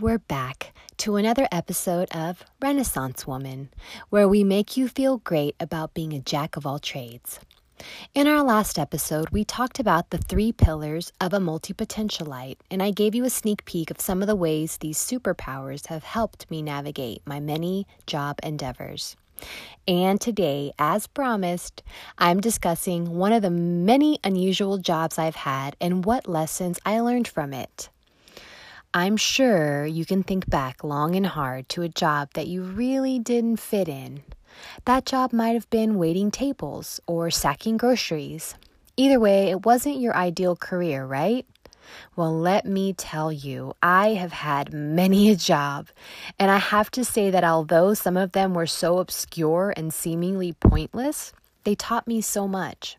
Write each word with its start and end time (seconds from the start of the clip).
we're 0.00 0.18
back 0.18 0.72
to 0.96 1.16
another 1.16 1.46
episode 1.52 2.08
of 2.14 2.42
Renaissance 2.62 3.26
Woman, 3.26 3.68
where 4.08 4.26
we 4.26 4.42
make 4.42 4.74
you 4.74 4.88
feel 4.88 5.18
great 5.18 5.54
about 5.60 5.92
being 5.92 6.14
a 6.14 6.20
jack 6.20 6.56
of 6.56 6.64
all 6.64 6.78
trades. 6.78 7.38
In 8.14 8.26
our 8.26 8.42
last 8.42 8.78
episode, 8.78 9.28
we 9.28 9.44
talked 9.44 9.78
about 9.78 10.08
the 10.08 10.16
three 10.16 10.52
pillars 10.52 11.12
of 11.20 11.34
a 11.34 11.40
multi 11.40 11.74
potentialite, 11.74 12.56
and 12.70 12.82
I 12.82 12.92
gave 12.92 13.14
you 13.14 13.24
a 13.26 13.30
sneak 13.30 13.66
peek 13.66 13.90
of 13.90 14.00
some 14.00 14.22
of 14.22 14.26
the 14.26 14.36
ways 14.36 14.78
these 14.78 14.96
superpowers 14.96 15.88
have 15.88 16.04
helped 16.04 16.50
me 16.50 16.62
navigate 16.62 17.20
my 17.26 17.38
many 17.38 17.86
job 18.06 18.38
endeavors. 18.42 19.16
And 19.86 20.18
today, 20.18 20.72
as 20.78 21.08
promised, 21.08 21.82
I'm 22.16 22.40
discussing 22.40 23.16
one 23.16 23.34
of 23.34 23.42
the 23.42 23.50
many 23.50 24.18
unusual 24.24 24.78
jobs 24.78 25.18
I've 25.18 25.36
had 25.36 25.76
and 25.78 26.06
what 26.06 26.26
lessons 26.26 26.78
I 26.86 27.00
learned 27.00 27.28
from 27.28 27.52
it. 27.52 27.90
I'm 28.92 29.16
sure 29.16 29.86
you 29.86 30.04
can 30.04 30.24
think 30.24 30.50
back 30.50 30.82
long 30.82 31.14
and 31.14 31.24
hard 31.24 31.68
to 31.68 31.82
a 31.82 31.88
job 31.88 32.30
that 32.34 32.48
you 32.48 32.64
really 32.64 33.20
didn't 33.20 33.58
fit 33.58 33.88
in. 33.88 34.24
That 34.84 35.06
job 35.06 35.32
might 35.32 35.54
have 35.54 35.70
been 35.70 35.94
waiting 35.94 36.32
tables 36.32 36.98
or 37.06 37.30
sacking 37.30 37.76
groceries. 37.76 38.56
Either 38.96 39.20
way, 39.20 39.48
it 39.48 39.64
wasn't 39.64 40.00
your 40.00 40.16
ideal 40.16 40.56
career, 40.56 41.06
right? 41.06 41.46
Well, 42.16 42.36
let 42.36 42.66
me 42.66 42.92
tell 42.92 43.30
you, 43.30 43.74
I 43.80 44.14
have 44.14 44.32
had 44.32 44.72
many 44.72 45.30
a 45.30 45.36
job, 45.36 45.86
and 46.36 46.50
I 46.50 46.58
have 46.58 46.90
to 46.90 47.04
say 47.04 47.30
that 47.30 47.44
although 47.44 47.94
some 47.94 48.16
of 48.16 48.32
them 48.32 48.54
were 48.54 48.66
so 48.66 48.98
obscure 48.98 49.72
and 49.76 49.94
seemingly 49.94 50.54
pointless, 50.54 51.32
they 51.62 51.76
taught 51.76 52.08
me 52.08 52.20
so 52.20 52.48
much. 52.48 52.96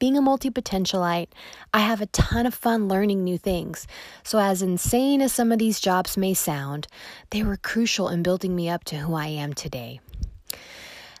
Being 0.00 0.16
a 0.16 0.22
multi 0.22 0.48
potentialite, 0.48 1.28
I 1.74 1.80
have 1.80 2.00
a 2.00 2.06
ton 2.06 2.46
of 2.46 2.54
fun 2.54 2.88
learning 2.88 3.22
new 3.22 3.36
things. 3.36 3.86
So, 4.24 4.38
as 4.38 4.62
insane 4.62 5.20
as 5.20 5.30
some 5.30 5.52
of 5.52 5.58
these 5.58 5.78
jobs 5.78 6.16
may 6.16 6.32
sound, 6.32 6.88
they 7.28 7.42
were 7.42 7.58
crucial 7.58 8.08
in 8.08 8.22
building 8.22 8.56
me 8.56 8.70
up 8.70 8.82
to 8.84 8.96
who 8.96 9.12
I 9.12 9.26
am 9.26 9.52
today. 9.52 10.00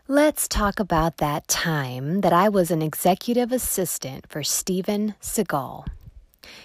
Let's 0.08 0.48
talk 0.48 0.80
about 0.80 1.18
that 1.18 1.46
time 1.46 2.22
that 2.22 2.32
I 2.32 2.48
was 2.48 2.70
an 2.70 2.80
executive 2.80 3.52
assistant 3.52 4.26
for 4.30 4.42
Steven 4.42 5.14
Seagal. 5.20 5.86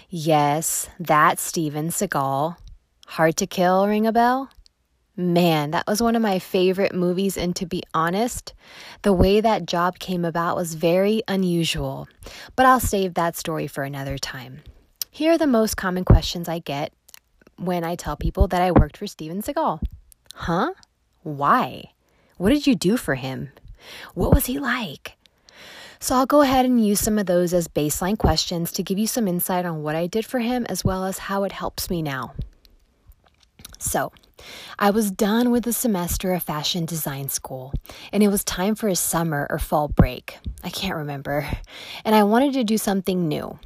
Yes, 0.08 0.88
that 0.98 1.38
Steven 1.38 1.88
Seagal. 1.90 2.56
Hard 3.08 3.36
to 3.36 3.46
Kill 3.46 3.86
ring 3.86 4.06
a 4.06 4.12
bell? 4.12 4.48
Man, 5.18 5.70
that 5.70 5.86
was 5.86 6.02
one 6.02 6.14
of 6.14 6.20
my 6.20 6.38
favorite 6.38 6.94
movies, 6.94 7.38
and 7.38 7.56
to 7.56 7.64
be 7.64 7.82
honest, 7.94 8.52
the 9.00 9.14
way 9.14 9.40
that 9.40 9.64
job 9.64 9.98
came 9.98 10.26
about 10.26 10.56
was 10.56 10.74
very 10.74 11.22
unusual. 11.26 12.06
But 12.54 12.66
I'll 12.66 12.80
save 12.80 13.14
that 13.14 13.34
story 13.34 13.66
for 13.66 13.82
another 13.82 14.18
time. 14.18 14.60
Here 15.10 15.32
are 15.32 15.38
the 15.38 15.46
most 15.46 15.78
common 15.78 16.04
questions 16.04 16.50
I 16.50 16.58
get 16.58 16.92
when 17.56 17.82
I 17.82 17.94
tell 17.94 18.14
people 18.14 18.46
that 18.48 18.60
I 18.60 18.72
worked 18.72 18.98
for 18.98 19.06
Steven 19.06 19.40
Seagal. 19.40 19.80
Huh? 20.34 20.74
Why? 21.22 21.92
What 22.36 22.50
did 22.50 22.66
you 22.66 22.74
do 22.74 22.98
for 22.98 23.14
him? 23.14 23.52
What 24.12 24.34
was 24.34 24.44
he 24.44 24.58
like? 24.58 25.16
So 25.98 26.14
I'll 26.14 26.26
go 26.26 26.42
ahead 26.42 26.66
and 26.66 26.86
use 26.86 27.00
some 27.00 27.18
of 27.18 27.24
those 27.24 27.54
as 27.54 27.68
baseline 27.68 28.18
questions 28.18 28.70
to 28.72 28.82
give 28.82 28.98
you 28.98 29.06
some 29.06 29.26
insight 29.26 29.64
on 29.64 29.82
what 29.82 29.96
I 29.96 30.06
did 30.06 30.26
for 30.26 30.40
him 30.40 30.66
as 30.68 30.84
well 30.84 31.06
as 31.06 31.16
how 31.16 31.44
it 31.44 31.52
helps 31.52 31.88
me 31.88 32.02
now. 32.02 32.34
So, 33.78 34.12
I 34.78 34.90
was 34.90 35.10
done 35.10 35.50
with 35.50 35.64
the 35.64 35.72
semester 35.72 36.32
of 36.34 36.42
fashion 36.42 36.84
design 36.84 37.28
school, 37.28 37.72
and 38.12 38.22
it 38.22 38.28
was 38.28 38.44
time 38.44 38.74
for 38.74 38.88
a 38.88 38.96
summer 38.96 39.46
or 39.50 39.58
fall 39.58 39.88
break. 39.88 40.38
I 40.62 40.70
can't 40.70 40.96
remember. 40.96 41.48
And 42.04 42.14
I 42.14 42.22
wanted 42.22 42.52
to 42.54 42.64
do 42.64 42.78
something 42.78 43.28
new. 43.28 43.58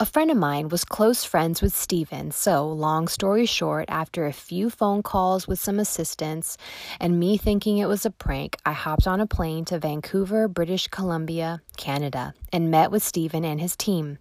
A 0.00 0.06
friend 0.06 0.30
of 0.30 0.36
mine 0.36 0.68
was 0.68 0.84
close 0.84 1.24
friends 1.24 1.60
with 1.60 1.74
Steven, 1.74 2.30
so 2.30 2.68
long 2.68 3.08
story 3.08 3.46
short, 3.46 3.86
after 3.88 4.26
a 4.26 4.32
few 4.32 4.70
phone 4.70 5.02
calls 5.02 5.48
with 5.48 5.58
some 5.58 5.80
assistants 5.80 6.56
and 7.00 7.18
me 7.18 7.36
thinking 7.36 7.78
it 7.78 7.88
was 7.88 8.06
a 8.06 8.10
prank, 8.12 8.56
I 8.64 8.72
hopped 8.72 9.08
on 9.08 9.20
a 9.20 9.26
plane 9.26 9.64
to 9.64 9.78
Vancouver, 9.80 10.46
British 10.46 10.86
Columbia, 10.86 11.62
Canada, 11.76 12.32
and 12.52 12.70
met 12.70 12.92
with 12.92 13.02
Steven 13.02 13.44
and 13.44 13.60
his 13.60 13.76
team. 13.76 14.18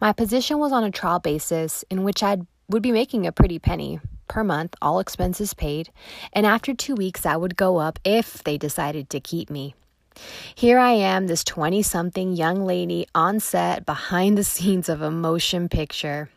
My 0.00 0.14
position 0.14 0.58
was 0.58 0.72
on 0.72 0.84
a 0.84 0.90
trial 0.90 1.18
basis 1.18 1.84
in 1.90 2.02
which 2.02 2.22
I 2.22 2.38
would 2.70 2.82
be 2.82 2.92
making 2.92 3.26
a 3.26 3.32
pretty 3.32 3.58
penny, 3.58 4.00
per 4.34 4.42
month, 4.42 4.74
all 4.82 4.98
expenses 4.98 5.54
paid, 5.54 5.90
and 6.32 6.44
after 6.44 6.74
two 6.74 6.96
weeks, 6.96 7.24
I 7.24 7.36
would 7.36 7.56
go 7.56 7.76
up 7.76 8.00
if 8.04 8.42
they 8.42 8.58
decided 8.58 9.08
to 9.10 9.20
keep 9.20 9.48
me. 9.48 9.76
Here 10.56 10.76
I 10.76 10.90
am, 10.90 11.28
this 11.28 11.44
20 11.44 11.82
something 11.82 12.34
young 12.34 12.66
lady 12.66 13.06
on 13.14 13.38
set 13.38 13.86
behind 13.86 14.36
the 14.36 14.42
scenes 14.42 14.88
of 14.88 15.02
a 15.02 15.10
motion 15.10 15.68
picture. 15.68 16.30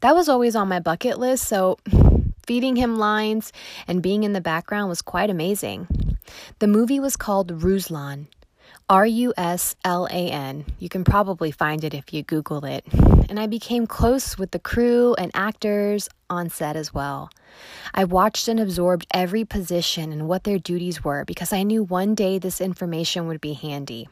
That 0.00 0.14
was 0.14 0.30
always 0.30 0.56
on 0.56 0.68
my 0.68 0.80
bucket 0.80 1.18
list, 1.18 1.46
so 1.46 1.76
feeding 2.46 2.76
him 2.76 2.96
lines 2.96 3.52
and 3.86 4.02
being 4.02 4.24
in 4.24 4.32
the 4.32 4.40
background 4.40 4.88
was 4.88 5.02
quite 5.02 5.28
amazing. 5.28 6.16
The 6.58 6.68
movie 6.68 7.00
was 7.00 7.18
called 7.18 7.60
Ruslan, 7.60 8.28
R 8.90 9.04
U 9.04 9.34
S 9.36 9.76
L 9.84 10.06
A 10.06 10.30
N. 10.30 10.64
You 10.78 10.88
can 10.88 11.04
probably 11.04 11.50
find 11.50 11.84
it 11.84 11.92
if 11.92 12.14
you 12.14 12.22
Google 12.22 12.64
it. 12.64 12.86
And 13.28 13.38
I 13.38 13.46
became 13.46 13.86
close 13.86 14.38
with 14.38 14.52
the 14.52 14.58
crew 14.58 15.14
and 15.18 15.30
actors 15.34 16.08
on 16.30 16.48
set 16.48 16.74
as 16.74 16.94
well. 16.94 17.28
I 17.92 18.04
watched 18.04 18.48
and 18.48 18.58
absorbed 18.58 19.06
every 19.12 19.44
position 19.44 20.10
and 20.10 20.26
what 20.26 20.44
their 20.44 20.58
duties 20.58 21.04
were 21.04 21.26
because 21.26 21.52
I 21.52 21.64
knew 21.64 21.82
one 21.82 22.14
day 22.14 22.38
this 22.38 22.62
information 22.62 23.26
would 23.28 23.42
be 23.42 23.52
handy. 23.52 24.08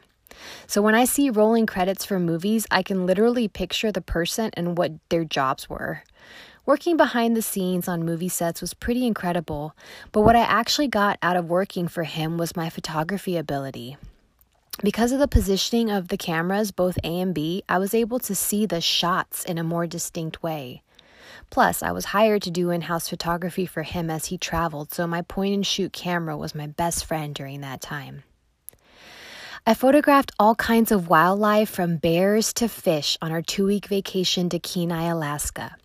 So 0.67 0.83
when 0.83 0.93
I 0.93 1.05
see 1.05 1.31
rolling 1.31 1.65
credits 1.65 2.05
for 2.05 2.19
movies, 2.19 2.67
I 2.69 2.83
can 2.83 3.07
literally 3.07 3.47
picture 3.47 3.91
the 3.91 4.01
person 4.01 4.51
and 4.53 4.77
what 4.77 4.91
their 5.09 5.23
jobs 5.23 5.67
were. 5.67 6.03
Working 6.67 6.97
behind 6.97 7.35
the 7.35 7.41
scenes 7.41 7.87
on 7.87 8.05
movie 8.05 8.29
sets 8.29 8.61
was 8.61 8.75
pretty 8.75 9.07
incredible, 9.07 9.75
but 10.11 10.21
what 10.21 10.35
I 10.35 10.41
actually 10.41 10.89
got 10.89 11.17
out 11.23 11.35
of 11.35 11.49
working 11.49 11.87
for 11.87 12.03
him 12.03 12.37
was 12.37 12.55
my 12.55 12.69
photography 12.69 13.37
ability. 13.37 13.97
Because 14.83 15.11
of 15.11 15.17
the 15.17 15.27
positioning 15.27 15.89
of 15.89 16.09
the 16.09 16.17
cameras, 16.17 16.71
both 16.71 16.99
A 17.03 17.19
and 17.19 17.33
B, 17.33 17.63
I 17.67 17.79
was 17.79 17.95
able 17.95 18.19
to 18.19 18.35
see 18.35 18.67
the 18.67 18.79
shots 18.79 19.43
in 19.43 19.57
a 19.57 19.63
more 19.63 19.87
distinct 19.87 20.43
way. 20.43 20.83
Plus, 21.49 21.81
I 21.81 21.91
was 21.91 22.05
hired 22.05 22.43
to 22.43 22.51
do 22.51 22.69
in 22.69 22.81
house 22.81 23.09
photography 23.09 23.65
for 23.65 23.81
him 23.81 24.11
as 24.11 24.27
he 24.27 24.37
traveled, 24.37 24.93
so 24.93 25.07
my 25.07 25.23
point 25.23 25.55
and 25.55 25.65
shoot 25.65 25.93
camera 25.93 26.37
was 26.37 26.53
my 26.53 26.67
best 26.67 27.05
friend 27.05 27.33
during 27.33 27.61
that 27.61 27.81
time. 27.81 28.23
I 29.65 29.73
photographed 29.73 30.31
all 30.37 30.53
kinds 30.53 30.91
of 30.91 31.09
wildlife 31.09 31.69
from 31.69 31.97
bears 31.97 32.53
to 32.53 32.69
fish 32.69 33.17
on 33.19 33.31
our 33.31 33.41
two 33.41 33.65
week 33.65 33.87
vacation 33.87 34.47
to 34.49 34.59
Kenai, 34.59 35.07
Alaska. 35.07 35.75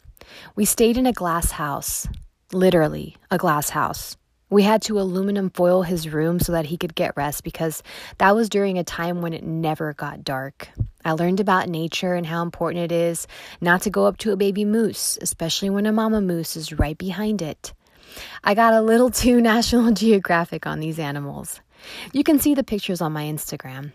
We 0.55 0.67
stayed 0.67 0.99
in 0.99 1.07
a 1.07 1.13
glass 1.13 1.53
house, 1.53 2.07
literally, 2.53 3.17
a 3.31 3.39
glass 3.39 3.71
house. 3.71 4.17
We 4.53 4.65
had 4.65 4.83
to 4.83 5.01
aluminum 5.01 5.49
foil 5.49 5.81
his 5.81 6.11
room 6.11 6.39
so 6.39 6.53
that 6.53 6.67
he 6.67 6.77
could 6.77 6.95
get 6.95 7.17
rest 7.17 7.43
because 7.43 7.83
that 8.19 8.37
was 8.37 8.51
during 8.51 8.77
a 8.77 8.85
time 8.85 9.23
when 9.23 9.33
it 9.33 9.43
never 9.43 9.95
got 9.95 10.25
dark. 10.25 10.69
I 11.07 11.13
learned 11.13 11.41
about 11.41 11.71
nature 11.71 12.13
and 12.13 12.27
how 12.27 12.43
important 12.43 12.85
it 12.85 12.93
is 12.93 13.27
not 13.63 13.81
to 13.83 13.91
go 13.91 14.05
up 14.05 14.19
to 14.19 14.33
a 14.33 14.37
baby 14.37 14.67
moose, 14.67 15.17
especially 15.23 15.71
when 15.71 15.87
a 15.87 15.93
mama 15.93 16.21
moose 16.21 16.55
is 16.55 16.71
right 16.71 16.99
behind 16.99 17.41
it. 17.41 17.73
I 18.45 18.53
got 18.53 18.75
a 18.75 18.83
little 18.83 19.11
too 19.23 19.41
National 19.41 19.91
Geographic 19.91 20.67
on 20.67 20.81
these 20.81 20.99
animals. 20.99 21.59
You 22.13 22.23
can 22.23 22.39
see 22.39 22.55
the 22.55 22.63
pictures 22.63 23.01
on 23.01 23.11
my 23.11 23.25
Instagram. 23.25 23.93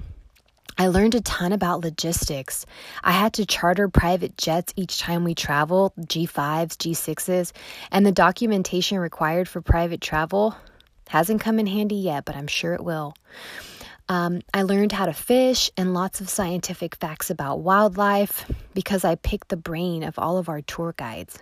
I 0.79 0.89
learned 0.89 1.15
a 1.15 1.21
ton 1.21 1.53
about 1.53 1.83
logistics. 1.83 2.67
I 3.03 3.11
had 3.11 3.33
to 3.33 3.47
charter 3.47 3.89
private 3.89 4.37
jets 4.37 4.73
each 4.75 4.99
time 4.99 5.23
we 5.23 5.33
traveled, 5.33 5.93
G5s, 5.99 6.77
G6s, 6.77 7.51
and 7.91 8.05
the 8.05 8.11
documentation 8.11 8.99
required 8.99 9.49
for 9.49 9.59
private 9.59 10.01
travel 10.01 10.55
hasn't 11.09 11.41
come 11.41 11.57
in 11.57 11.65
handy 11.65 11.95
yet, 11.95 12.25
but 12.25 12.35
I'm 12.35 12.47
sure 12.47 12.75
it 12.75 12.83
will. 12.83 13.15
Um, 14.07 14.41
I 14.53 14.61
learned 14.61 14.91
how 14.91 15.07
to 15.07 15.13
fish 15.13 15.71
and 15.77 15.95
lots 15.95 16.21
of 16.21 16.29
scientific 16.29 16.95
facts 16.95 17.31
about 17.31 17.61
wildlife 17.61 18.49
because 18.75 19.03
I 19.03 19.15
picked 19.15 19.49
the 19.49 19.57
brain 19.57 20.03
of 20.03 20.19
all 20.19 20.37
of 20.37 20.47
our 20.47 20.61
tour 20.61 20.93
guides. 20.95 21.39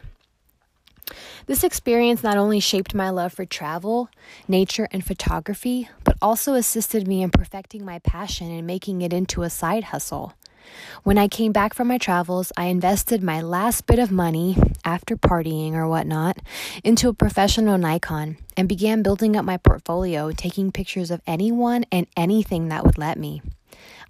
This 1.46 1.64
experience 1.64 2.24
not 2.24 2.38
only 2.38 2.60
shaped 2.60 2.96
my 2.96 3.10
love 3.10 3.34
for 3.34 3.46
travel, 3.46 4.10
nature, 4.48 4.88
and 4.92 5.06
photography, 5.06 5.90
but 6.04 6.18
also 6.22 6.54
assisted 6.54 7.08
me 7.08 7.22
in 7.22 7.30
perfecting 7.30 7.86
my 7.86 8.00
passion 8.00 8.52
and 8.52 8.66
making 8.66 9.02
it 9.02 9.14
into 9.14 9.44
a 9.44 9.50
side 9.50 9.86
hustle. 9.86 10.34
When 11.04 11.18
I 11.18 11.28
came 11.28 11.52
back 11.52 11.74
from 11.74 11.88
my 11.88 11.98
travels, 11.98 12.52
I 12.58 12.66
invested 12.66 13.22
my 13.22 13.42
last 13.42 13.86
bit 13.86 14.00
of 14.00 14.12
money, 14.12 14.58
after 14.84 15.16
partying 15.16 15.74
or 15.74 15.88
whatnot, 15.88 16.40
into 16.84 17.10
a 17.10 17.14
professional 17.14 17.78
Nikon 17.78 18.38
and 18.58 18.68
began 18.68 19.04
building 19.04 19.36
up 19.36 19.46
my 19.46 19.58
portfolio, 19.58 20.32
taking 20.32 20.72
pictures 20.72 21.12
of 21.12 21.22
anyone 21.28 21.86
and 21.92 22.08
anything 22.18 22.70
that 22.70 22.84
would 22.84 22.98
let 22.98 23.18
me. 23.20 23.42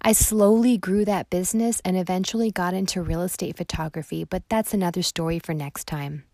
I 0.00 0.12
slowly 0.12 0.78
grew 0.78 1.04
that 1.04 1.30
business 1.30 1.80
and 1.84 1.96
eventually 1.96 2.50
got 2.50 2.74
into 2.74 3.02
real 3.02 3.22
estate 3.22 3.56
photography, 3.56 4.24
but 4.24 4.48
that's 4.48 4.72
another 4.72 5.02
story 5.02 5.38
for 5.38 5.54
next 5.54 5.86
time. 5.86 6.24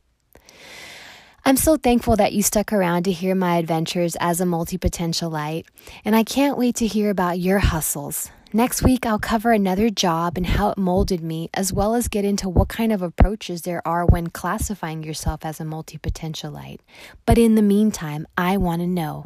I'm 1.44 1.56
so 1.56 1.76
thankful 1.76 2.14
that 2.16 2.32
you 2.32 2.42
stuck 2.42 2.72
around 2.72 3.02
to 3.04 3.12
hear 3.12 3.34
my 3.34 3.56
adventures 3.56 4.16
as 4.20 4.40
a 4.40 4.46
multi 4.46 4.78
potentialite, 4.78 5.64
and 6.04 6.14
I 6.14 6.22
can't 6.22 6.56
wait 6.56 6.76
to 6.76 6.86
hear 6.86 7.10
about 7.10 7.40
your 7.40 7.58
hustles. 7.58 8.30
Next 8.54 8.82
week, 8.82 9.06
I'll 9.06 9.18
cover 9.18 9.50
another 9.50 9.88
job 9.88 10.36
and 10.36 10.46
how 10.46 10.70
it 10.70 10.78
molded 10.78 11.22
me, 11.22 11.48
as 11.54 11.72
well 11.72 11.94
as 11.94 12.06
get 12.06 12.24
into 12.24 12.48
what 12.48 12.68
kind 12.68 12.92
of 12.92 13.00
approaches 13.00 13.62
there 13.62 13.80
are 13.88 14.04
when 14.04 14.28
classifying 14.28 15.02
yourself 15.02 15.44
as 15.44 15.58
a 15.58 15.64
multi 15.64 15.96
potentialite. 15.96 16.80
But 17.26 17.38
in 17.38 17.54
the 17.54 17.62
meantime, 17.62 18.26
I 18.36 18.58
want 18.58 18.80
to 18.82 18.86
know 18.86 19.24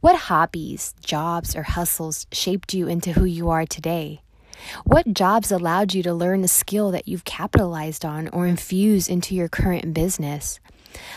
what 0.00 0.16
hobbies, 0.16 0.94
jobs, 1.04 1.56
or 1.56 1.64
hustles 1.64 2.26
shaped 2.32 2.72
you 2.72 2.88
into 2.88 3.12
who 3.12 3.24
you 3.24 3.50
are 3.50 3.66
today? 3.66 4.22
What 4.84 5.12
jobs 5.14 5.52
allowed 5.52 5.94
you 5.94 6.02
to 6.02 6.14
learn 6.14 6.44
a 6.44 6.48
skill 6.48 6.90
that 6.90 7.08
you've 7.08 7.24
capitalized 7.24 8.04
on 8.04 8.28
or 8.28 8.46
infused 8.46 9.10
into 9.10 9.34
your 9.34 9.48
current 9.48 9.94
business? 9.94 10.60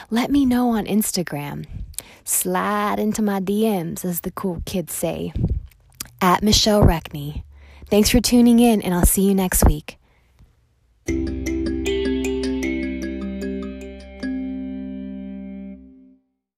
Let 0.10 0.32
me 0.32 0.46
know 0.46 0.70
on 0.70 0.86
Instagram. 0.86 1.66
Slide 2.24 3.00
into 3.00 3.22
my 3.22 3.40
DMs, 3.40 4.04
as 4.04 4.22
the 4.22 4.32
cool 4.32 4.62
kids 4.66 4.94
say 4.94 5.34
at 6.22 6.44
Michelle 6.44 6.82
Reckney. 6.82 7.44
Thanks 7.90 8.10
for 8.10 8.20
tuning 8.20 8.60
in, 8.60 8.82
and 8.82 8.94
I'll 8.94 9.06
see 9.06 9.28
you 9.28 9.36
next 9.36 9.66
week. 9.66 9.98